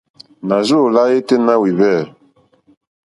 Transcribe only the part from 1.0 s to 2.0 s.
yêténá wìhwɛ̂.